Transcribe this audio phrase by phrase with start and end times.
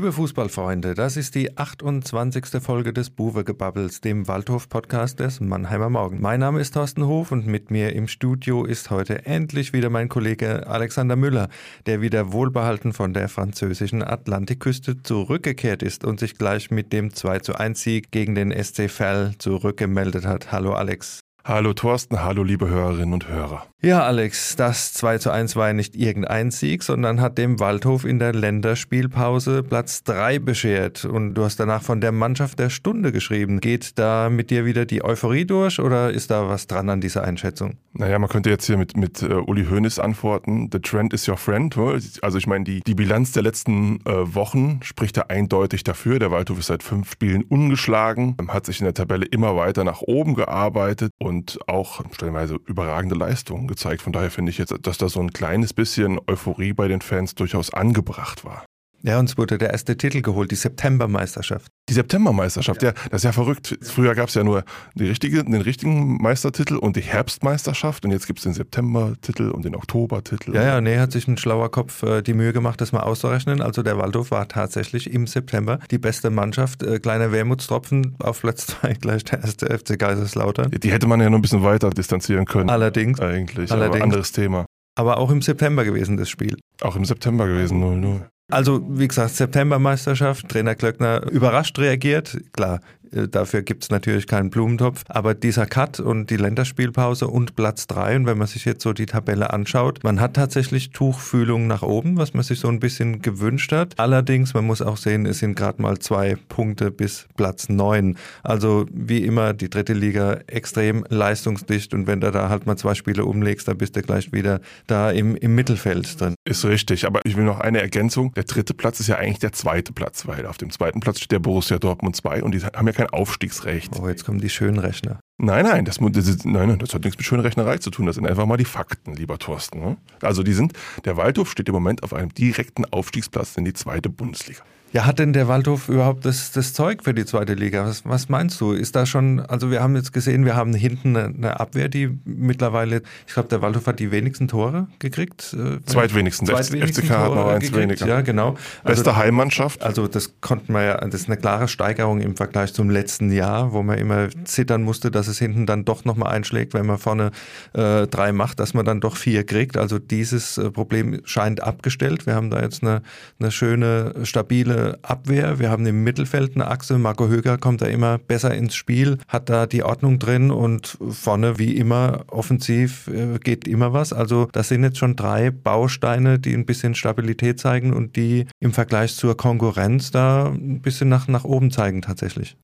[0.00, 2.62] Liebe Fußballfreunde, das ist die 28.
[2.62, 6.22] Folge des Buwe-Gebubbles, dem Waldhof-Podcast des Mannheimer Morgen.
[6.22, 10.08] Mein Name ist Thorsten Hof und mit mir im Studio ist heute endlich wieder mein
[10.08, 11.50] Kollege Alexander Müller,
[11.84, 17.40] der wieder wohlbehalten von der französischen Atlantikküste zurückgekehrt ist und sich gleich mit dem 2
[17.40, 20.50] zu 1 Sieg gegen den SC Verl zurückgemeldet hat.
[20.50, 21.20] Hallo Alex.
[21.44, 23.69] Hallo Thorsten, hallo liebe Hörerinnen und Hörer.
[23.82, 28.04] Ja, Alex, das 2 zu 1 war ja nicht irgendein Sieg, sondern hat dem Waldhof
[28.04, 31.06] in der Länderspielpause Platz 3 beschert.
[31.06, 33.58] Und du hast danach von der Mannschaft der Stunde geschrieben.
[33.58, 37.24] Geht da mit dir wieder die Euphorie durch oder ist da was dran an dieser
[37.24, 37.78] Einschätzung?
[37.94, 40.68] Naja, man könnte jetzt hier mit, mit uh, Uli Hoeneß antworten.
[40.70, 41.74] The trend is your friend.
[42.20, 46.18] Also ich meine, die, die Bilanz der letzten äh, Wochen spricht da eindeutig dafür.
[46.18, 50.02] Der Waldhof ist seit fünf Spielen ungeschlagen, hat sich in der Tabelle immer weiter nach
[50.02, 54.02] oben gearbeitet und auch stellenweise überragende Leistungen gezeigt.
[54.02, 57.34] Von daher finde ich jetzt, dass da so ein kleines bisschen Euphorie bei den Fans
[57.34, 58.66] durchaus angebracht war.
[59.02, 61.70] Ja, uns wurde der erste Titel geholt, die Septembermeisterschaft.
[61.88, 62.90] Die Septembermeisterschaft, ja.
[62.90, 63.78] ja, das ist ja verrückt.
[63.82, 64.64] Früher gab es ja nur
[64.98, 69.74] richtige, den richtigen Meistertitel und die Herbstmeisterschaft und jetzt gibt es den Septembertitel und den
[69.74, 70.54] Oktobertitel.
[70.54, 73.62] Ja, ja, nee, hat sich ein schlauer Kopf äh, die Mühe gemacht, das mal auszurechnen.
[73.62, 76.82] Also der Waldhof war tatsächlich im September die beste Mannschaft.
[76.82, 80.70] Äh, kleiner Wermutstropfen auf Platz zwei gleich der erste FC Kaiserslautern.
[80.70, 82.68] Die hätte man ja noch ein bisschen weiter distanzieren können.
[82.68, 83.18] Allerdings.
[83.18, 83.96] Eigentlich, Allerdings.
[83.96, 84.66] aber anderes Thema.
[84.94, 86.56] Aber auch im September gewesen, das Spiel.
[86.82, 88.22] Auch im September gewesen, 0-0.
[88.50, 92.38] Also, wie gesagt, Septembermeisterschaft, Trainer Klöckner überrascht reagiert.
[92.52, 92.80] Klar,
[93.10, 95.02] Dafür gibt es natürlich keinen Blumentopf.
[95.08, 98.92] Aber dieser Cut und die Länderspielpause und Platz drei und wenn man sich jetzt so
[98.92, 103.22] die Tabelle anschaut, man hat tatsächlich Tuchfühlung nach oben, was man sich so ein bisschen
[103.22, 103.94] gewünscht hat.
[103.98, 108.16] Allerdings, man muss auch sehen, es sind gerade mal zwei Punkte bis Platz neun.
[108.42, 112.94] Also wie immer, die dritte Liga extrem leistungsdicht und wenn du da halt mal zwei
[112.94, 116.34] Spiele umlegst, dann bist du gleich wieder da im, im Mittelfeld drin.
[116.44, 118.32] Ist richtig, aber ich will noch eine Ergänzung.
[118.34, 121.32] Der dritte Platz ist ja eigentlich der zweite Platz, weil auf dem zweiten Platz steht
[121.32, 123.98] der Borussia Dortmund 2 und die haben ja kein Aufstiegsrecht.
[123.98, 125.20] Oh, jetzt kommen die schönen Rechner.
[125.38, 128.04] Nein, nein, das, das, nein, das hat nichts mit schöner Rechnerei zu tun.
[128.04, 129.80] Das sind einfach mal die Fakten, lieber Thorsten.
[129.80, 129.96] Ne?
[130.20, 130.74] Also die sind,
[131.06, 134.60] der Waldhof steht im Moment auf einem direkten Aufstiegsplatz in die zweite Bundesliga.
[134.92, 137.86] Ja, hat denn der Waldhof überhaupt das, das Zeug für die zweite Liga?
[137.86, 138.72] Was, was meinst du?
[138.72, 142.18] Ist da schon, also wir haben jetzt gesehen, wir haben hinten eine, eine Abwehr, die
[142.24, 145.54] mittlerweile, ich glaube, der Waldhof hat die wenigsten Tore gekriegt.
[145.54, 146.46] Äh, Zweitwenigsten.
[146.46, 148.04] Der FCK hat noch eins weniger.
[148.04, 148.56] Ja, genau.
[148.82, 149.84] Also, Beste Heimmannschaft.
[149.84, 153.72] Also das konnten wir ja, das ist eine klare Steigerung im Vergleich zum letzten Jahr,
[153.72, 157.30] wo man immer zittern musste, dass es hinten dann doch nochmal einschlägt, wenn man vorne
[157.74, 159.76] äh, drei macht, dass man dann doch vier kriegt.
[159.76, 162.26] Also dieses äh, Problem scheint abgestellt.
[162.26, 163.02] Wir haben da jetzt eine,
[163.38, 165.58] eine schöne, stabile Abwehr.
[165.58, 166.98] Wir haben im Mittelfeld eine Achse.
[166.98, 171.58] Marco Höger kommt da immer besser ins Spiel, hat da die Ordnung drin und vorne
[171.58, 174.12] wie immer offensiv äh, geht immer was.
[174.12, 178.72] Also das sind jetzt schon drei Bausteine, die ein bisschen Stabilität zeigen und die im
[178.72, 182.56] Vergleich zur Konkurrenz da ein bisschen nach, nach oben zeigen tatsächlich.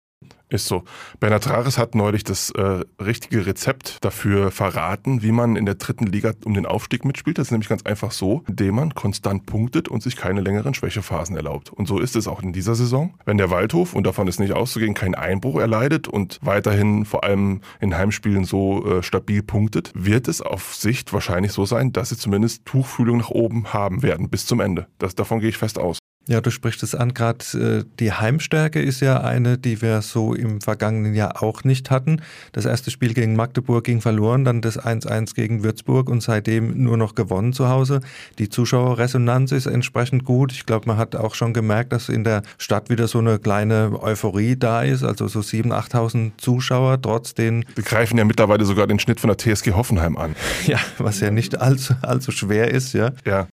[0.49, 0.85] Ist so.
[1.19, 6.07] Bernhard Trares hat neulich das äh, richtige Rezept dafür verraten, wie man in der dritten
[6.07, 7.39] Liga um den Aufstieg mitspielt.
[7.39, 11.37] Das ist nämlich ganz einfach so, indem man konstant punktet und sich keine längeren Schwächephasen
[11.37, 11.71] erlaubt.
[11.71, 13.15] Und so ist es auch in dieser Saison.
[13.25, 17.61] Wenn der Waldhof, und davon ist nicht auszugehen, keinen Einbruch erleidet und weiterhin vor allem
[17.81, 22.17] in Heimspielen so äh, stabil punktet, wird es auf Sicht wahrscheinlich so sein, dass sie
[22.17, 24.87] zumindest Tuchfühlung nach oben haben werden bis zum Ende.
[24.99, 25.99] Das, davon gehe ich fest aus.
[26.29, 30.35] Ja, du sprichst es an, gerade äh, die Heimstärke ist ja eine, die wir so
[30.35, 32.21] im vergangenen Jahr auch nicht hatten.
[32.51, 36.97] Das erste Spiel gegen Magdeburg ging verloren, dann das 1-1 gegen Würzburg und seitdem nur
[36.97, 38.01] noch gewonnen zu Hause.
[38.41, 40.51] Die Zuschauerresonanz ist entsprechend gut.
[40.51, 43.97] Ich glaube, man hat auch schon gemerkt, dass in der Stadt wieder so eine kleine
[44.03, 47.65] Euphorie da ist, also so 7.000, 8.000 Zuschauer, trotz den...
[47.77, 50.35] Wir greifen ja mittlerweile sogar den Schnitt von der TSG Hoffenheim an.
[50.67, 53.13] Ja, was ja nicht allzu, allzu schwer ist, ja.
[53.25, 53.47] Ja.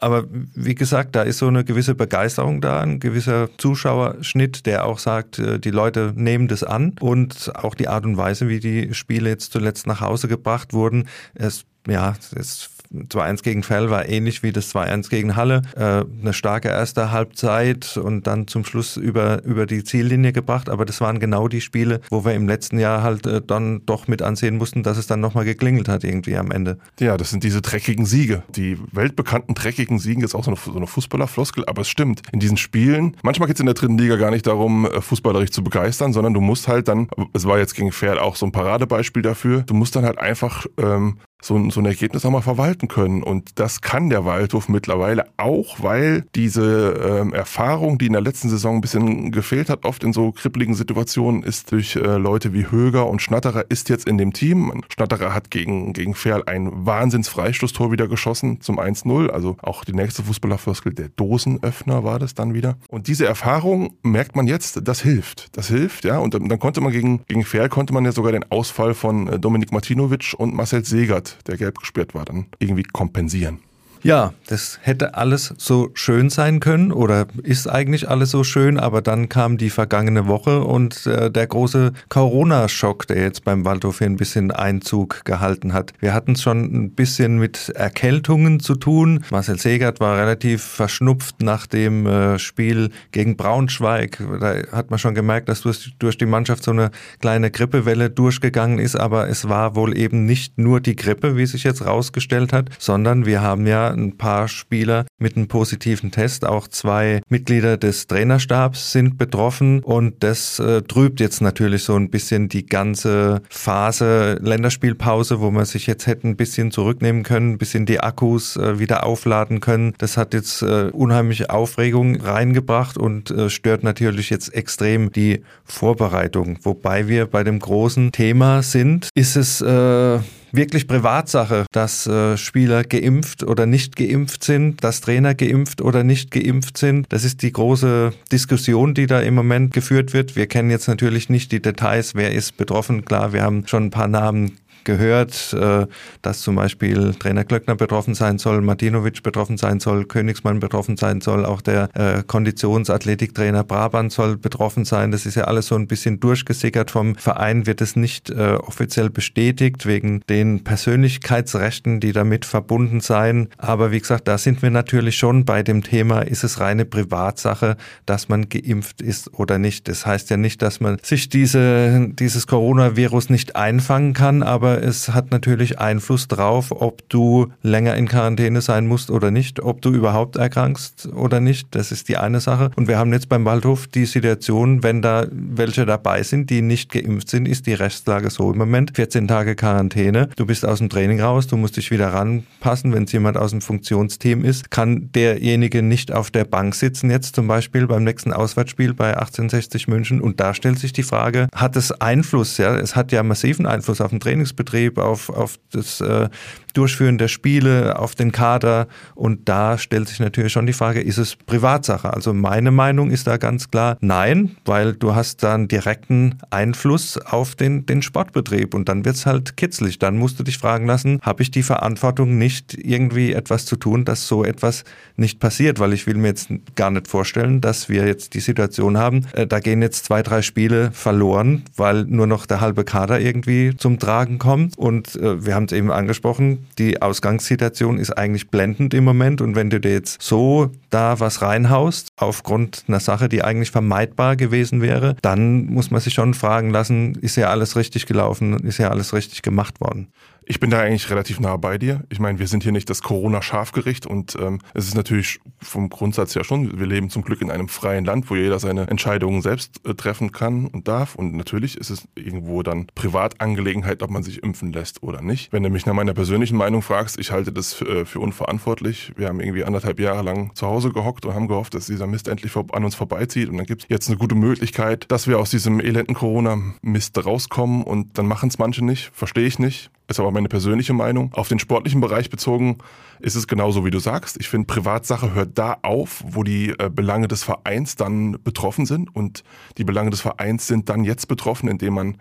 [0.00, 4.98] Aber wie gesagt, da ist so eine gewisse Begeisterung da, ein gewisser Zuschauerschnitt, der auch
[4.98, 8.94] sagt, äh, die Leute nehmen das an und auch die Art und Weise, wie die
[8.94, 11.06] Spiele jetzt zuletzt nach Hause gebracht wurden.
[11.34, 15.62] Es, ja, es 2-1 gegen Fell war ähnlich wie das 2-1 gegen Halle.
[15.76, 20.68] Äh, eine starke erste Halbzeit und dann zum Schluss über, über die Ziellinie gebracht.
[20.68, 24.08] Aber das waren genau die Spiele, wo wir im letzten Jahr halt äh, dann doch
[24.08, 26.78] mit ansehen mussten, dass es dann nochmal geklingelt hat irgendwie am Ende.
[26.98, 28.42] Ja, das sind diese dreckigen Siege.
[28.56, 32.22] Die weltbekannten dreckigen Siege ist auch so eine, so eine Fußballerfloskel, aber es stimmt.
[32.32, 35.50] In diesen Spielen, manchmal geht es in der dritten Liga gar nicht darum, äh, fußballerisch
[35.50, 38.52] zu begeistern, sondern du musst halt dann, es war jetzt gegen Pferd auch so ein
[38.52, 42.88] Paradebeispiel dafür, du musst dann halt einfach ähm, so, so ein Ergebnis auch mal verwalten
[42.88, 43.22] können.
[43.22, 48.48] Und das kann der Waldhof mittlerweile auch, weil diese ähm, Erfahrung, die in der letzten
[48.48, 52.70] Saison ein bisschen gefehlt hat, oft in so kribbeligen Situationen, ist durch äh, Leute wie
[52.70, 54.82] Höger und Schnatterer ist jetzt in dem Team.
[54.92, 59.28] Schnatterer hat gegen, gegen Ferl ein Wahnsinns-Freistoßtor wieder geschossen zum 1-0.
[59.28, 62.76] Also auch die nächste Fußballerfloskel, der Dosenöffner war das dann wieder.
[62.88, 65.56] Und diese Erfahrung merkt man jetzt, das hilft.
[65.56, 66.18] Das hilft, ja.
[66.18, 69.38] Und dann konnte man gegen, gegen Ferl konnte man ja sogar den Ausfall von äh,
[69.38, 73.60] Dominik Martinovic und Marcel Segert, der gelb gesperrt war, dann irgendwie kompensieren.
[74.02, 79.02] Ja, das hätte alles so schön sein können oder ist eigentlich alles so schön, aber
[79.02, 84.06] dann kam die vergangene Woche und äh, der große Corona-Schock, der jetzt beim Waldhof hier
[84.06, 85.92] ein bisschen Einzug gehalten hat.
[86.00, 89.24] Wir hatten es schon ein bisschen mit Erkältungen zu tun.
[89.30, 94.18] Marcel Segert war relativ verschnupft nach dem äh, Spiel gegen Braunschweig.
[94.40, 98.78] Da hat man schon gemerkt, dass durch, durch die Mannschaft so eine kleine Grippewelle durchgegangen
[98.78, 102.70] ist, aber es war wohl eben nicht nur die Grippe, wie sich jetzt rausgestellt hat,
[102.78, 106.44] sondern wir haben ja ein paar Spieler mit einem positiven Test.
[106.44, 112.10] Auch zwei Mitglieder des Trainerstabs sind betroffen und das äh, trübt jetzt natürlich so ein
[112.10, 117.58] bisschen die ganze Phase Länderspielpause, wo man sich jetzt hätte ein bisschen zurücknehmen können, ein
[117.58, 119.94] bisschen die Akkus äh, wieder aufladen können.
[119.98, 126.58] Das hat jetzt äh, unheimliche Aufregung reingebracht und äh, stört natürlich jetzt extrem die Vorbereitung.
[126.62, 130.18] Wobei wir bei dem großen Thema sind, ist es äh,
[130.52, 136.30] wirklich Privatsache, dass äh, Spieler geimpft oder nicht geimpft sind, dass Trainer geimpft oder nicht
[136.30, 137.06] geimpft sind.
[137.10, 140.36] Das ist die große Diskussion, die da im Moment geführt wird.
[140.36, 143.04] Wir kennen jetzt natürlich nicht die Details, wer ist betroffen.
[143.04, 145.86] Klar, wir haben schon ein paar Namen gehört, äh,
[146.22, 151.20] dass zum Beispiel Trainer Glöckner betroffen sein soll, Martinovic betroffen sein soll, Königsmann betroffen sein
[151.20, 155.10] soll, auch der äh, Konditionsathletiktrainer Brabant soll betroffen sein.
[155.10, 156.90] Das ist ja alles so ein bisschen durchgesickert.
[156.90, 163.48] Vom Verein wird es nicht äh, offiziell bestätigt wegen den Persönlichkeitsrechten, die damit verbunden seien.
[163.58, 167.76] Aber wie gesagt, da sind wir natürlich schon bei dem Thema, ist es reine Privatsache,
[168.06, 169.88] dass man geimpft ist oder nicht.
[169.88, 174.82] Das heißt ja nicht, dass man sich diese, dieses Coronavirus nicht einfangen kann, aber aber
[174.84, 179.82] es hat natürlich Einfluss drauf, ob du länger in Quarantäne sein musst oder nicht, ob
[179.82, 181.68] du überhaupt erkrankst oder nicht.
[181.72, 182.70] Das ist die eine Sache.
[182.76, 186.92] Und wir haben jetzt beim Waldhof die Situation, wenn da welche dabei sind, die nicht
[186.92, 188.92] geimpft sind, ist die Rechtslage so im Moment.
[188.94, 190.28] 14 Tage Quarantäne.
[190.36, 192.92] Du bist aus dem Training raus, du musst dich wieder ranpassen.
[192.92, 197.34] Wenn es jemand aus dem Funktionsteam ist, kann derjenige nicht auf der Bank sitzen, jetzt
[197.34, 200.20] zum Beispiel beim nächsten Auswärtsspiel bei 1860 München.
[200.20, 202.58] Und da stellt sich die Frage, hat es Einfluss?
[202.58, 206.28] Ja, es hat ja massiven Einfluss auf den Trainings Betrieb, auf, auf das äh,
[206.72, 208.86] Durchführen der Spiele, auf den Kader.
[209.14, 212.12] Und da stellt sich natürlich schon die Frage, ist es Privatsache?
[212.12, 217.16] Also meine Meinung ist da ganz klar nein, weil du hast da einen direkten Einfluss
[217.18, 219.98] auf den, den Sportbetrieb und dann wird es halt kitzlig.
[219.98, 224.04] Dann musst du dich fragen lassen, habe ich die Verantwortung nicht irgendwie etwas zu tun,
[224.04, 224.84] dass so etwas
[225.16, 225.78] nicht passiert?
[225.78, 229.46] Weil ich will mir jetzt gar nicht vorstellen, dass wir jetzt die Situation haben, äh,
[229.46, 233.98] da gehen jetzt zwei, drei Spiele verloren, weil nur noch der halbe Kader irgendwie zum
[233.98, 234.78] Tragen kommt.
[234.78, 239.54] Und äh, wir haben es eben angesprochen, die Ausgangssituation ist eigentlich blendend im Moment und
[239.54, 244.82] wenn du dir jetzt so da was reinhaust, aufgrund einer Sache, die eigentlich vermeidbar gewesen
[244.82, 248.90] wäre, dann muss man sich schon fragen lassen, ist ja alles richtig gelaufen, ist ja
[248.90, 250.08] alles richtig gemacht worden.
[250.50, 252.02] Ich bin da eigentlich relativ nah bei dir.
[252.08, 256.34] Ich meine, wir sind hier nicht das Corona-Scharfgericht und ähm, es ist natürlich vom Grundsatz
[256.34, 259.80] ja schon, wir leben zum Glück in einem freien Land, wo jeder seine Entscheidungen selbst
[259.86, 261.14] äh, treffen kann und darf.
[261.14, 265.52] Und natürlich ist es irgendwo dann Privatangelegenheit, ob man sich impfen lässt oder nicht.
[265.52, 269.12] Wenn du mich nach meiner persönlichen Meinung fragst, ich halte das äh, für unverantwortlich.
[269.14, 272.26] Wir haben irgendwie anderthalb Jahre lang zu Hause gehockt und haben gehofft, dass dieser Mist
[272.26, 273.50] endlich an uns vorbeizieht.
[273.50, 277.84] Und dann gibt es jetzt eine gute Möglichkeit, dass wir aus diesem elenden Corona-Mist rauskommen
[277.84, 279.12] und dann machen es manche nicht.
[279.14, 281.32] Verstehe ich nicht ist aber meine persönliche Meinung.
[281.32, 282.78] Auf den sportlichen Bereich bezogen
[283.20, 284.36] ist es genauso, wie du sagst.
[284.40, 289.14] Ich finde, Privatsache hört da auf, wo die äh, Belange des Vereins dann betroffen sind.
[289.14, 289.44] Und
[289.78, 292.16] die Belange des Vereins sind dann jetzt betroffen, indem man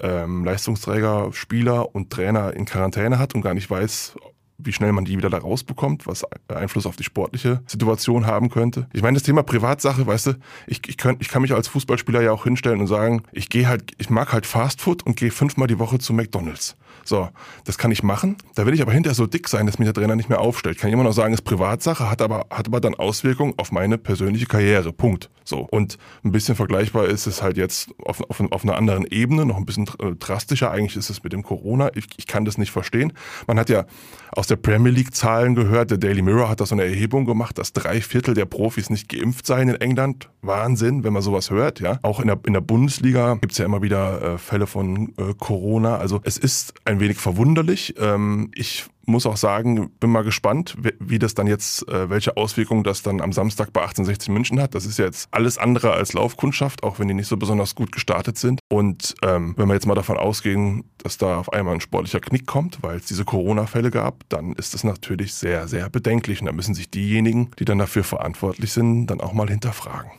[0.00, 4.16] ähm, Leistungsträger, Spieler und Trainer in Quarantäne hat und gar nicht weiß,
[4.64, 8.88] wie schnell man die wieder da rausbekommt, was Einfluss auf die sportliche Situation haben könnte.
[8.92, 10.32] Ich meine, das Thema Privatsache, weißt du,
[10.66, 13.68] ich, ich, könnt, ich kann mich als Fußballspieler ja auch hinstellen und sagen, ich gehe
[13.68, 16.76] halt, ich mag halt Fastfood und gehe fünfmal die Woche zu McDonalds.
[17.04, 17.28] So,
[17.64, 18.36] das kann ich machen.
[18.54, 20.78] Da will ich aber hinterher so dick sein, dass mich der Trainer nicht mehr aufstellt.
[20.78, 23.98] Kann ich immer noch sagen, ist Privatsache, hat aber, hat aber dann Auswirkungen auf meine
[23.98, 24.92] persönliche Karriere.
[24.92, 25.30] Punkt.
[25.44, 25.66] So.
[25.70, 29.56] Und ein bisschen vergleichbar ist es halt jetzt auf, auf, auf einer anderen Ebene, noch
[29.56, 30.70] ein bisschen äh, drastischer.
[30.70, 31.90] Eigentlich ist es mit dem Corona.
[31.94, 33.12] Ich, ich kann das nicht verstehen.
[33.46, 33.86] Man hat ja
[34.32, 35.90] aus der Premier League Zahlen gehört.
[35.90, 39.08] Der Daily Mirror hat da so eine Erhebung gemacht, dass drei Viertel der Profis nicht
[39.08, 40.30] geimpft seien in England.
[40.42, 41.98] Wahnsinn, wenn man sowas hört, ja.
[42.02, 45.96] Auch in der, in der Bundesliga gibt's ja immer wieder äh, Fälle von äh, Corona.
[45.96, 47.94] Also es ist ein wenig verwunderlich.
[47.98, 52.84] Ähm, ich muss auch sagen, bin mal gespannt, wie das dann jetzt, äh, welche Auswirkungen
[52.84, 54.74] das dann am Samstag bei 1860 München hat.
[54.74, 57.92] Das ist ja jetzt alles andere als Laufkundschaft, auch wenn die nicht so besonders gut
[57.92, 58.60] gestartet sind.
[58.70, 62.46] Und ähm, wenn wir jetzt mal davon ausgehen, dass da auf einmal ein sportlicher Knick
[62.46, 66.40] kommt, weil es diese Corona-Fälle gab, dann ist das natürlich sehr, sehr bedenklich.
[66.40, 70.10] Und da müssen sich diejenigen, die dann dafür verantwortlich sind, dann auch mal hinterfragen.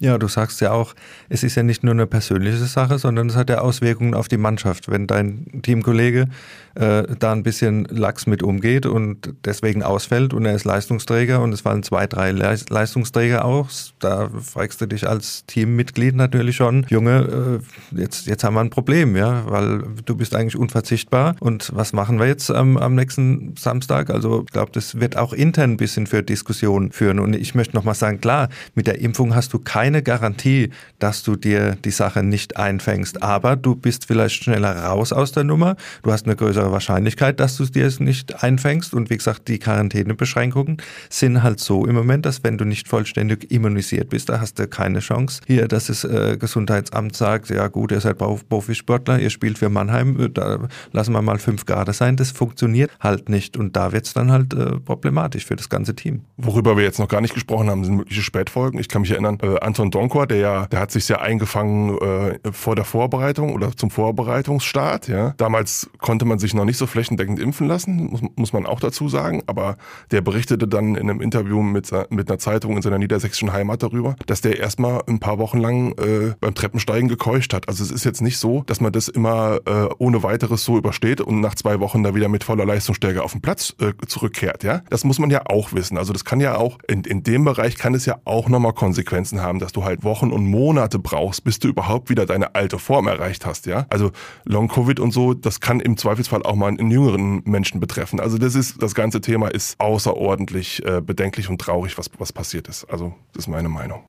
[0.00, 0.94] Ja, du sagst ja auch,
[1.28, 4.36] es ist ja nicht nur eine persönliche Sache, sondern es hat ja Auswirkungen auf die
[4.36, 4.88] Mannschaft.
[4.88, 6.26] Wenn dein Teamkollege
[6.76, 11.52] äh, da ein bisschen lax mit umgeht und deswegen ausfällt und er ist Leistungsträger und
[11.52, 17.60] es fallen zwei, drei Leistungsträger aus, da fragst du dich als Teammitglied natürlich schon, Junge,
[17.92, 21.92] äh, jetzt, jetzt haben wir ein Problem, ja, weil du bist eigentlich unverzichtbar und was
[21.92, 24.10] machen wir jetzt am, am nächsten Samstag?
[24.10, 27.74] Also ich glaube, das wird auch intern ein bisschen für Diskussionen führen und ich möchte
[27.74, 30.68] nochmal sagen, klar, mit der Impfung hast du keine keine Garantie,
[30.98, 35.44] dass du dir die Sache nicht einfängst, aber du bist vielleicht schneller raus aus der
[35.44, 35.76] Nummer.
[36.02, 38.92] Du hast eine größere Wahrscheinlichkeit, dass du dir es nicht einfängst.
[38.92, 40.76] Und wie gesagt, die Quarantänebeschränkungen
[41.08, 44.68] sind halt so im Moment, dass wenn du nicht vollständig immunisiert bist, da hast du
[44.68, 45.40] keine Chance.
[45.46, 50.20] Hier, dass das äh, Gesundheitsamt sagt, ja gut, ihr seid Profisportler, ihr spielt für Mannheim,
[50.20, 52.16] äh, da lassen wir mal fünf Grad sein.
[52.16, 53.56] Das funktioniert halt nicht.
[53.56, 56.24] Und da wird es dann halt äh, problematisch für das ganze Team.
[56.36, 58.78] Worüber wir jetzt noch gar nicht gesprochen haben, sind mögliche Spätfolgen.
[58.78, 62.38] Ich kann mich erinnern, äh, Anton Donkor, der ja, der hat sich sehr eingefangen äh,
[62.52, 65.08] vor der Vorbereitung oder zum Vorbereitungsstart.
[65.08, 65.34] Ja.
[65.36, 69.08] Damals konnte man sich noch nicht so flächendeckend impfen lassen, muss, muss man auch dazu
[69.08, 69.42] sagen.
[69.46, 69.76] Aber
[70.10, 74.16] der berichtete dann in einem Interview mit, mit einer Zeitung in seiner niedersächsischen Heimat darüber,
[74.26, 77.68] dass der erstmal ein paar Wochen lang äh, beim Treppensteigen gekeucht hat.
[77.68, 81.20] Also es ist jetzt nicht so, dass man das immer äh, ohne weiteres so übersteht
[81.20, 84.64] und nach zwei Wochen da wieder mit voller Leistungsstärke auf den Platz äh, zurückkehrt.
[84.64, 85.98] Ja, das muss man ja auch wissen.
[85.98, 89.40] Also das kann ja auch in, in dem Bereich kann es ja auch nochmal Konsequenzen
[89.42, 93.06] haben, dass du halt Wochen und Monate brauchst, bis du überhaupt wieder deine alte Form
[93.06, 93.84] erreicht hast, ja.
[93.90, 94.12] Also
[94.46, 98.18] Long Covid und so, das kann im Zweifelsfall auch mal einen jüngeren Menschen betreffen.
[98.18, 102.66] Also das ist, das ganze Thema ist außerordentlich äh, bedenklich und traurig, was, was passiert
[102.66, 102.86] ist.
[102.86, 104.04] Also das ist meine Meinung.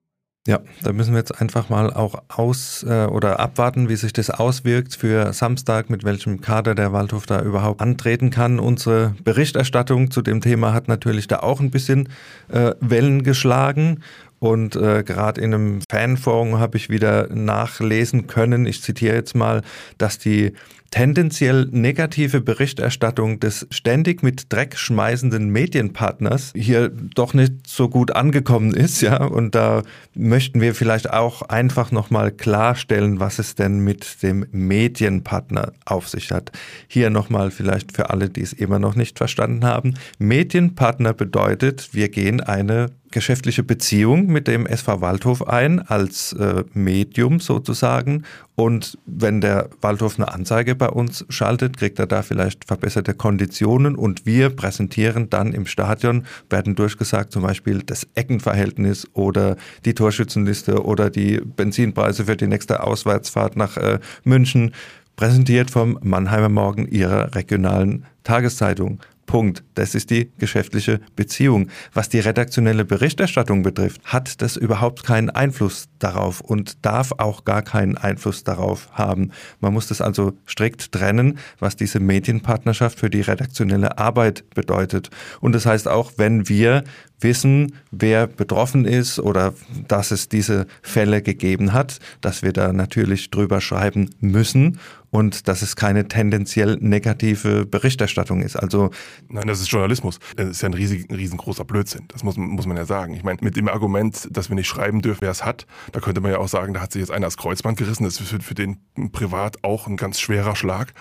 [0.47, 4.29] Ja, da müssen wir jetzt einfach mal auch aus äh, oder abwarten, wie sich das
[4.29, 8.59] auswirkt für Samstag, mit welchem Kader der Waldhof da überhaupt antreten kann.
[8.59, 12.07] Unsere Berichterstattung zu dem Thema hat natürlich da auch ein bisschen
[12.47, 13.99] äh, Wellen geschlagen
[14.39, 19.61] und äh, gerade in einem Fanforum habe ich wieder nachlesen können, ich zitiere jetzt mal,
[19.97, 20.53] dass die
[20.91, 28.73] tendenziell negative Berichterstattung des ständig mit Dreck schmeißenden Medienpartners hier doch nicht so gut angekommen
[28.73, 29.23] ist, ja.
[29.23, 29.83] Und da
[30.15, 36.31] möchten wir vielleicht auch einfach nochmal klarstellen, was es denn mit dem Medienpartner auf sich
[36.31, 36.51] hat.
[36.87, 39.93] Hier nochmal vielleicht für alle, die es immer noch nicht verstanden haben.
[40.17, 47.39] Medienpartner bedeutet, wir gehen eine geschäftliche Beziehung mit dem SV Waldhof ein als äh, Medium
[47.39, 48.23] sozusagen.
[48.55, 53.95] Und wenn der Waldhof eine Anzeige bei uns schaltet, kriegt er da vielleicht verbesserte Konditionen
[53.95, 60.83] und wir präsentieren dann im Stadion, werden durchgesagt, zum Beispiel das Eckenverhältnis oder die Torschützenliste
[60.83, 64.73] oder die Benzinpreise für die nächste Auswärtsfahrt nach äh, München,
[65.15, 68.99] präsentiert vom Mannheimer Morgen ihrer regionalen Tageszeitung.
[69.29, 69.63] Punkt.
[69.75, 71.69] Das ist die geschäftliche Beziehung.
[71.93, 77.61] Was die redaktionelle Berichterstattung betrifft, hat das überhaupt keinen Einfluss darauf und darf auch gar
[77.61, 79.29] keinen Einfluss darauf haben.
[79.59, 85.11] Man muss das also strikt trennen, was diese Medienpartnerschaft für die redaktionelle Arbeit bedeutet.
[85.41, 86.83] Und das heißt auch, wenn wir
[87.21, 89.53] wissen, wer betroffen ist oder
[89.87, 94.79] dass es diese Fälle gegeben hat, dass wir da natürlich drüber schreiben müssen
[95.11, 98.55] und dass es keine tendenziell negative Berichterstattung ist.
[98.55, 98.91] Also
[99.27, 100.19] Nein, das ist Journalismus.
[100.35, 102.05] Das ist ja ein, riesig, riesengroßer Blödsinn.
[102.09, 103.13] Das muss, muss man ja sagen.
[103.13, 106.21] Ich meine, mit dem Argument, dass wir nicht schreiben dürfen, wer es hat, da könnte
[106.21, 108.03] man ja auch sagen, da hat sich jetzt einer das Kreuzband gerissen.
[108.03, 108.77] Das ist für, für den
[109.11, 110.93] privat auch ein ganz schwerer Schlag.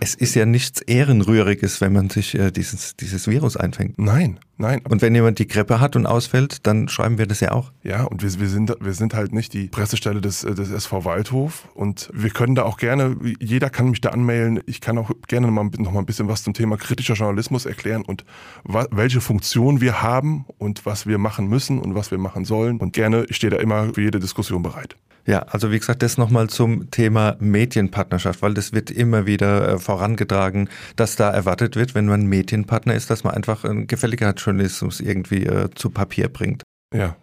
[0.00, 3.98] Es ist ja nichts Ehrenrühriges, wenn man sich äh, dieses, dieses Virus einfängt.
[3.98, 4.82] Nein, nein.
[4.88, 7.72] Und wenn jemand die Grippe hat und ausfällt, dann schreiben wir das ja auch.
[7.82, 11.68] Ja, und wir, wir, sind, wir sind halt nicht die Pressestelle des, des SV Waldhof
[11.74, 14.60] und wir können da auch gerne, jeder kann mich da anmelden.
[14.66, 17.66] Ich kann auch gerne noch mal, noch mal ein bisschen was zum Thema kritischer Journalismus
[17.66, 18.24] erklären und
[18.64, 22.78] welche Funktion wir haben und was wir machen müssen und was wir machen sollen.
[22.78, 24.96] Und gerne, ich stehe da immer für jede Diskussion bereit.
[25.26, 29.78] Ja, also wie gesagt, das nochmal zum Thema Medienpartnerschaft, weil das wird immer wieder äh,
[29.78, 35.46] vorangetragen, dass da erwartet wird, wenn man Medienpartner ist, dass man einfach einen Gefälligkeitsjournalismus irgendwie
[35.46, 36.62] äh, zu Papier bringt.
[36.94, 37.16] Ja,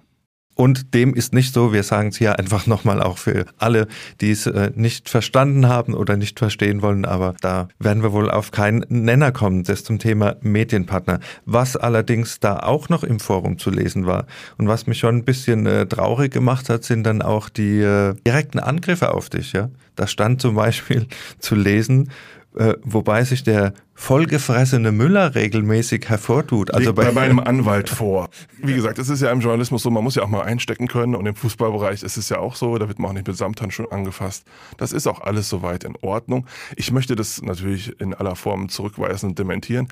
[0.57, 1.71] und dem ist nicht so.
[1.71, 3.87] Wir sagen es hier einfach nochmal auch für alle,
[4.21, 7.05] die es äh, nicht verstanden haben oder nicht verstehen wollen.
[7.05, 9.63] Aber da werden wir wohl auf keinen Nenner kommen.
[9.63, 11.19] Das zum Thema Medienpartner.
[11.45, 14.25] Was allerdings da auch noch im Forum zu lesen war
[14.57, 18.15] und was mich schon ein bisschen äh, traurig gemacht hat, sind dann auch die äh,
[18.25, 19.53] direkten Angriffe auf dich.
[19.53, 21.05] Ja, da stand zum Beispiel
[21.39, 22.09] zu lesen,
[22.57, 26.71] äh, wobei sich der vollgefressene Müller regelmäßig hervortut.
[26.71, 28.29] Also bei, bei meinem Anwalt vor.
[28.61, 31.15] Wie gesagt, es ist ja im Journalismus so, man muss ja auch mal einstecken können
[31.15, 33.91] und im Fußballbereich ist es ja auch so, da wird man auch nicht mit Samthandschuhen
[33.91, 34.45] angefasst.
[34.77, 36.45] Das ist auch alles soweit in Ordnung.
[36.75, 39.87] Ich möchte das natürlich in aller Form zurückweisen und dementieren.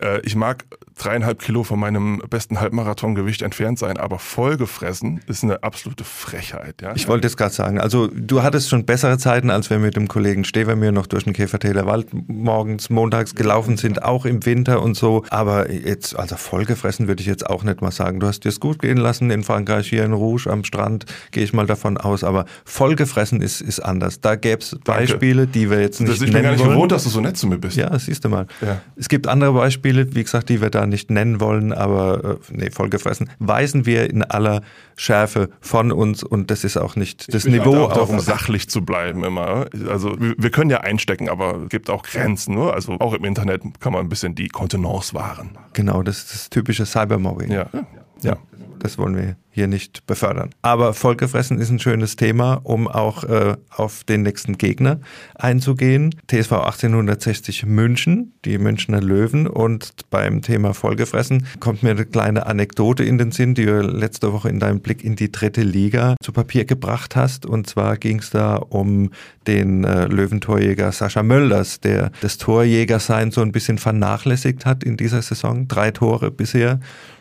[0.00, 0.64] Äh, ich mag
[0.96, 6.80] dreieinhalb Kilo von meinem besten Halbmarathongewicht entfernt sein, aber vollgefressen ist eine absolute Frechheit.
[6.80, 6.92] Ja?
[6.94, 10.06] Ich wollte es gerade sagen, also du hattest schon bessere Zeiten, als wir mit dem
[10.06, 14.96] Kollegen Stevermir noch durch den Käfertäler Wald morgens, montags gelaufen sind, auch im Winter und
[14.96, 15.24] so.
[15.30, 18.20] Aber jetzt, also vollgefressen würde ich jetzt auch nicht mal sagen.
[18.20, 21.44] Du hast dir es gut gehen lassen in Frankreich, hier in Rouge am Strand, gehe
[21.44, 22.24] ich mal davon aus.
[22.24, 24.20] Aber vollgefressen ist, ist anders.
[24.20, 26.72] Da gäbe es Beispiele, die wir jetzt nicht das, ich nennen bin gar nicht wollen.
[26.72, 27.76] gewohnt, dass du so nett zu mir bist.
[27.76, 28.46] Ja, siehst du mal.
[28.60, 28.80] Ja.
[28.96, 32.70] Es gibt andere Beispiele, wie gesagt, die wir da nicht nennen wollen, aber äh, nee,
[32.70, 34.62] vollgefressen weisen wir in aller
[34.96, 37.76] Schärfe von uns und das ist auch nicht das Niveau.
[37.76, 39.66] Auch darum, sachlich zu bleiben immer.
[39.88, 42.54] Also wir können ja einstecken, aber es gibt auch Grenzen.
[42.54, 42.72] Ne?
[42.72, 45.50] Also auch im Internet Internet kann man ein bisschen die Kontenance wahren.
[45.72, 47.50] Genau, das ist das typische Cybermobbing.
[47.50, 47.66] Ja.
[47.72, 47.86] ja.
[48.22, 48.36] Ja.
[48.78, 50.50] Das wollen wir hier nicht befördern.
[50.62, 55.00] Aber vollgefressen ist ein schönes Thema, um auch äh, auf den nächsten Gegner
[55.34, 56.14] einzugehen.
[56.28, 59.48] TSV 1860 München, die Münchner Löwen.
[59.48, 64.32] Und beim Thema vollgefressen kommt mir eine kleine Anekdote in den Sinn, die du letzte
[64.32, 67.46] Woche in deinem Blick in die dritte Liga zu Papier gebracht hast.
[67.46, 69.10] Und zwar ging es da um
[69.46, 75.22] den äh, Löwentorjäger Sascha Mölders, der das Torjägersein so ein bisschen vernachlässigt hat in dieser
[75.22, 75.66] Saison.
[75.66, 76.78] Drei Tore bisher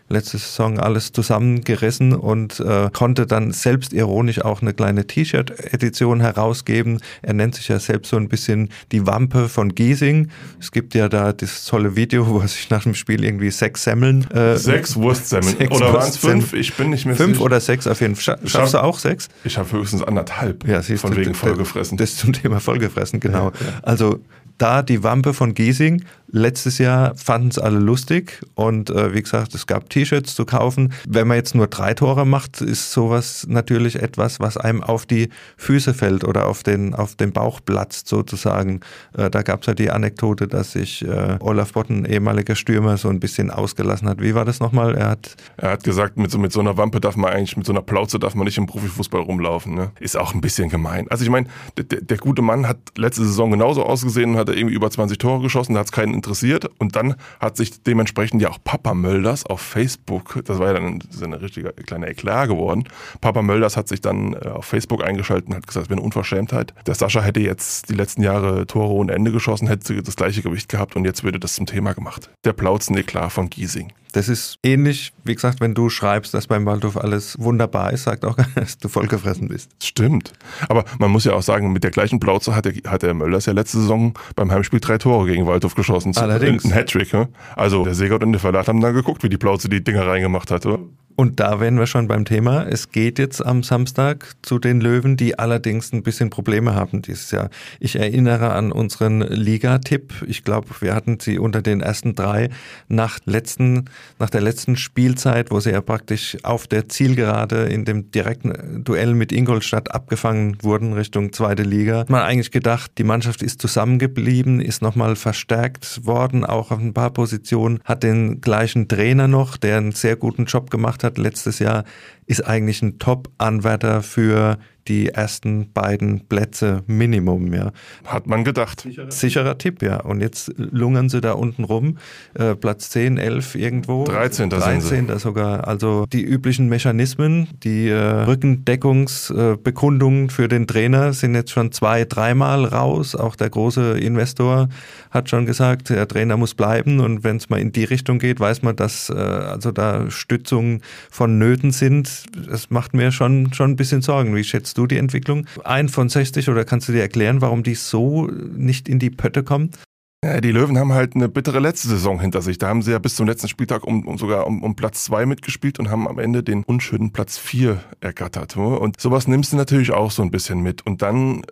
[0.09, 6.99] letzte Saison alles zusammengerissen und äh, konnte dann selbstironisch auch eine kleine T-Shirt-Edition herausgeben.
[7.21, 10.29] Er nennt sich ja selbst so ein bisschen die Wampe von Giesing.
[10.59, 13.83] Es gibt ja da das tolle Video, wo er sich nach dem Spiel irgendwie sechs
[13.83, 14.29] Semmeln.
[14.31, 15.57] Äh, sechs Wurstsemmeln.
[15.57, 16.53] Sechs oder waren es fünf?
[16.53, 17.45] Ich bin nicht mehr Fünf sicher.
[17.45, 18.37] oder sechs auf jeden Fall.
[18.39, 19.27] Schaffst schaff, du auch sechs?
[19.43, 20.67] Ich habe höchstens anderthalb.
[20.67, 21.97] Ja, siehst von du, wegen vollgefressen.
[21.97, 23.51] Das zum Thema vollgefressen, genau.
[23.59, 23.79] Ja, ja.
[23.83, 24.19] Also
[24.57, 26.03] da die Wampe von Giesing.
[26.29, 30.91] Letztes Jahr fanden es alle lustig und äh, wie gesagt, es gab T-Shirts zu kaufen.
[31.07, 35.29] Wenn man jetzt nur drei Tore macht, ist sowas natürlich etwas, was einem auf die
[35.55, 38.81] Füße fällt oder auf den, auf den Bauch platzt sozusagen.
[39.17, 43.07] Äh, da gab es ja die Anekdote, dass sich äh, Olaf Botten, ehemaliger Stürmer, so
[43.07, 44.21] ein bisschen ausgelassen hat.
[44.21, 44.95] Wie war das nochmal?
[44.95, 47.65] Er hat, er hat gesagt, mit so, mit so einer Wampe darf man eigentlich, mit
[47.65, 49.75] so einer Plauze darf man nicht im Profifußball rumlaufen.
[49.75, 49.91] Ne?
[50.01, 51.07] Ist auch ein bisschen gemein.
[51.09, 54.55] Also ich meine, der, der gute Mann hat letzte Saison genauso ausgesehen und hat er
[54.55, 56.69] irgendwie über 20 Tore geschossen, da hat es keinen interessiert.
[56.79, 61.01] Und dann hat sich dementsprechend ja auch Papa Mölders auf Facebook, das war ja dann
[61.21, 62.85] eine richtige kleine Eklat geworden,
[63.21, 66.05] Papa Mölders hat sich dann äh, auf Facebook eingeschaltet und hat gesagt, es wäre eine
[66.05, 66.73] Unverschämtheit.
[66.85, 70.69] Der Sascha hätte jetzt die letzten Jahre Tore ohne Ende geschossen, hätte das gleiche Gewicht
[70.69, 72.29] gehabt und jetzt würde das zum Thema gemacht.
[72.45, 73.91] Der Plauzen-Eklat von Giesing.
[74.17, 78.25] Das ist ähnlich, wie gesagt, wenn du schreibst, dass beim Waldhof alles wunderbar ist, sagt
[78.25, 79.69] auch, dass du vollgefressen bist.
[79.79, 80.33] Stimmt.
[80.69, 83.45] Aber man muss ja auch sagen, mit der gleichen Plauze hat der, hat der Mölders
[83.45, 86.17] ja letzte Saison beim Heimspiel drei Tore gegen Waldhof geschossen.
[86.17, 86.65] Allerdings.
[86.65, 87.13] Ein Hattrick.
[87.13, 87.29] Ne?
[87.55, 90.49] Also der Segert und der Verlat haben dann geguckt, wie die Plauze die Dinger reingemacht
[90.49, 90.65] hat.
[90.65, 90.79] Oder?
[91.19, 92.67] Und da wären wir schon beim Thema.
[92.67, 97.31] Es geht jetzt am Samstag zu den Löwen, die allerdings ein bisschen Probleme haben dieses
[97.31, 97.49] Jahr.
[97.79, 100.13] Ich erinnere an unseren Liga-Tipp.
[100.27, 102.51] Ich glaube, wir hatten sie unter den ersten drei
[102.87, 103.85] nach letzten,
[104.19, 109.15] nach der letzten Spielzeit, wo sie ja praktisch auf der Zielgerade in dem direkten Duell
[109.15, 111.97] mit Ingolstadt abgefangen wurden Richtung zweite Liga.
[111.97, 116.93] Hat man eigentlich gedacht, die Mannschaft ist zusammengeblieben, ist nochmal verstärkt worden, auch auf ein
[116.93, 121.17] paar Positionen, hat den gleichen Trainer noch, der einen sehr guten Job gemacht hat hat
[121.17, 121.83] letztes Jahr,
[122.25, 127.71] ist eigentlich ein Top-Anwärter für die ersten beiden Plätze Minimum, ja.
[128.05, 128.81] Hat man gedacht.
[128.81, 130.01] Sicherer, Sicherer Tipp, ja.
[130.01, 131.97] Und jetzt lungern sie da unten rum,
[132.33, 134.03] äh, Platz 10, 11 irgendwo.
[134.05, 134.49] 13.
[134.49, 135.07] 13.
[135.07, 135.67] Da sogar.
[135.67, 142.05] Also die üblichen Mechanismen, die äh, Rückendeckungsbekundungen äh, für den Trainer sind jetzt schon zwei,
[142.05, 143.15] dreimal raus.
[143.15, 144.69] Auch der große Investor
[145.11, 146.99] hat schon gesagt, der Trainer muss bleiben.
[146.99, 150.81] Und wenn es mal in die Richtung geht, weiß man, dass äh, also da Stützungen
[151.09, 152.25] vonnöten sind.
[152.49, 154.35] Das macht mir schon, schon ein bisschen Sorgen.
[154.35, 157.75] Wie schätzt du die Entwicklung ein von 60 oder kannst du dir erklären, warum die
[157.75, 159.77] so nicht in die Pötte kommt?
[160.25, 162.57] Ja, die Löwen haben halt eine bittere letzte Saison hinter sich.
[162.57, 165.27] Da haben sie ja bis zum letzten Spieltag um, um sogar um, um Platz zwei
[165.27, 168.57] mitgespielt und haben am Ende den unschönen Platz vier ergattert.
[168.57, 170.83] Und sowas nimmst du natürlich auch so ein bisschen mit.
[170.87, 171.43] Und dann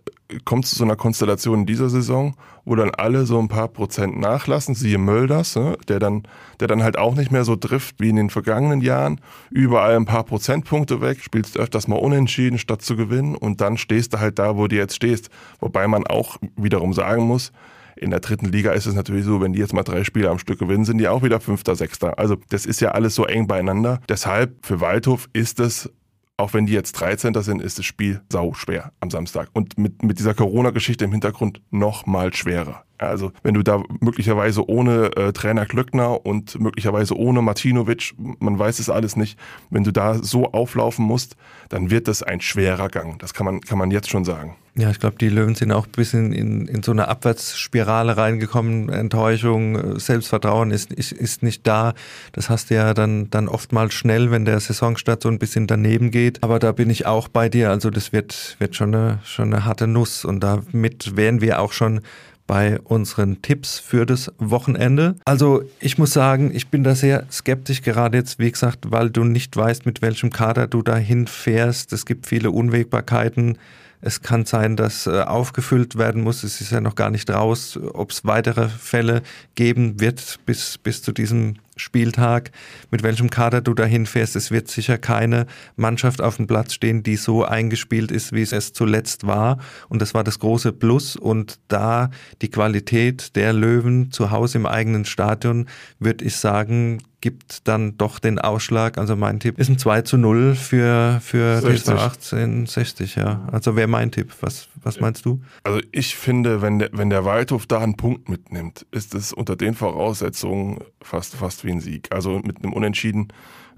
[0.46, 4.20] kommt zu so einer Konstellation in dieser Saison, wo dann alle so ein paar Prozent
[4.20, 6.24] nachlassen, siehe Mölders, ne, der dann,
[6.60, 10.06] der dann halt auch nicht mehr so trifft wie in den vergangenen Jahren, überall ein
[10.06, 14.40] paar Prozentpunkte weg, spielst öfters mal unentschieden statt zu gewinnen und dann stehst du halt
[14.40, 15.30] da, wo du jetzt stehst.
[15.60, 17.52] Wobei man auch wiederum sagen muss,
[17.96, 20.40] in der dritten Liga ist es natürlich so, wenn die jetzt mal drei Spiele am
[20.40, 22.18] Stück gewinnen, sind die auch wieder Fünfter, Sechster.
[22.20, 24.02] Also das ist ja alles so eng beieinander.
[24.10, 25.90] Deshalb für Waldhof ist es
[26.38, 27.34] auch wenn die jetzt 13.
[27.42, 29.50] sind, ist das Spiel sau schwer am Samstag.
[29.54, 32.84] Und mit, mit dieser Corona-Geschichte im Hintergrund noch mal schwerer.
[32.98, 38.80] Also wenn du da möglicherweise ohne äh, Trainer Glöckner und möglicherweise ohne Martinovic, man weiß
[38.80, 41.36] es alles nicht, wenn du da so auflaufen musst,
[41.70, 43.20] dann wird das ein schwerer Gang.
[43.20, 44.56] Das kann man, kann man jetzt schon sagen.
[44.78, 48.90] Ja, ich glaube, die Löwen sind auch ein bisschen in, in so eine Abwärtsspirale reingekommen.
[48.90, 51.94] Enttäuschung, Selbstvertrauen ist, ist, ist nicht da.
[52.34, 56.12] Das hast du ja dann, dann oftmals schnell, wenn der Saisonstart so ein bisschen daneben
[56.12, 56.44] geht.
[56.44, 57.70] Aber da bin ich auch bei dir.
[57.70, 60.26] Also das wird, wird schon, eine, schon eine harte Nuss.
[60.26, 62.02] Und damit wären wir auch schon
[62.48, 65.16] bei unseren Tipps für das Wochenende.
[65.26, 69.24] Also ich muss sagen, ich bin da sehr skeptisch, gerade jetzt, wie gesagt, weil du
[69.24, 71.94] nicht weißt, mit welchem Kader du dahin fährst.
[71.94, 73.58] Es gibt viele Unwägbarkeiten.
[74.02, 76.44] Es kann sein, dass äh, aufgefüllt werden muss.
[76.44, 79.24] Es ist ja noch gar nicht raus, ob es weitere Fälle
[79.56, 82.52] geben wird bis, bis zu diesem Spieltag,
[82.92, 84.36] mit welchem Kader du dahin fährst.
[84.36, 88.54] Es wird sicher keine Mannschaft auf dem Platz stehen, die so eingespielt ist, wie es
[88.54, 89.60] es zuletzt war.
[89.90, 91.16] Und das war das große Plus.
[91.16, 92.10] Und da
[92.42, 95.68] die Qualität der Löwen zu Hause im eigenen Stadion,
[96.00, 98.98] würde ich sagen, gibt dann doch den Ausschlag.
[98.98, 103.48] Also mein Tipp ist ein 2 zu 0 für, für 1860, ja.
[103.52, 104.34] Also wäre mein Tipp.
[104.42, 105.42] Was, was meinst du?
[105.64, 109.56] Also ich finde, wenn der, wenn der Waldhof da einen Punkt mitnimmt, ist es unter
[109.56, 112.10] den Voraussetzungen fast, fast wie ein Sieg.
[112.12, 113.30] Also mit einem Unentschieden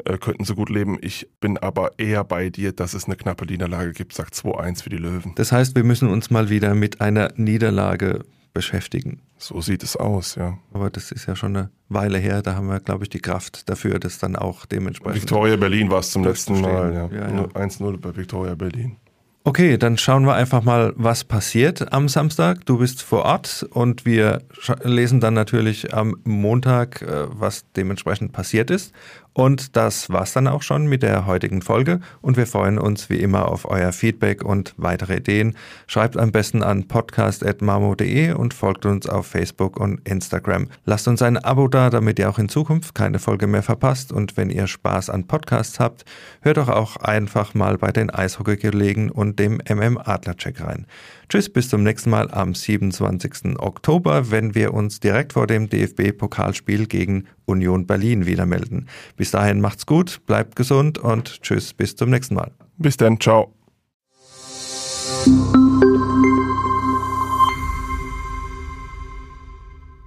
[0.05, 0.97] äh, könnten sie gut leben.
[1.01, 4.89] Ich bin aber eher bei dir, dass es eine knappe Niederlage gibt, sagt 2-1 für
[4.89, 5.33] die Löwen.
[5.35, 8.23] Das heißt, wir müssen uns mal wieder mit einer Niederlage
[8.57, 9.21] beschäftigen.
[9.37, 10.57] So sieht es aus, ja.
[10.73, 13.69] Aber das ist ja schon eine Weile her, da haben wir, glaube ich, die Kraft
[13.69, 15.21] dafür, das dann auch dementsprechend.
[15.21, 17.07] Victoria Berlin war es zum letzten Mal, ja.
[17.15, 17.43] ja, ja.
[17.43, 18.95] 1-0 bei Victoria Berlin.
[19.43, 22.65] Okay, dann schauen wir einfach mal, was passiert am Samstag.
[22.65, 24.41] Du bist vor Ort und wir
[24.83, 28.93] lesen dann natürlich am Montag, äh, was dementsprechend passiert ist.
[29.37, 33.19] Und das war's dann auch schon mit der heutigen Folge und wir freuen uns wie
[33.19, 35.55] immer auf euer Feedback und weitere Ideen.
[35.85, 40.69] Schreibt am besten an podcast.marmo.de und folgt uns auf Facebook und Instagram.
[40.85, 44.37] Lasst uns ein Abo da, damit ihr auch in Zukunft keine Folge mehr verpasst und
[44.37, 46.03] wenn ihr Spaß an Podcasts habt,
[46.41, 50.87] hört doch auch einfach mal bei den Eishockey-Kollegen und dem MM Adler-Check rein.
[51.29, 53.59] Tschüss, bis zum nächsten Mal am 27.
[53.59, 58.87] Oktober, wenn wir uns direkt vor dem DFB-Pokalspiel gegen Union Berlin wieder melden.
[59.17, 62.51] Bis dahin macht's gut, bleibt gesund und tschüss, bis zum nächsten Mal.
[62.77, 63.53] Bis dann, ciao.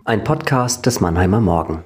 [0.07, 1.85] Ein Podcast des Mannheimer Morgen.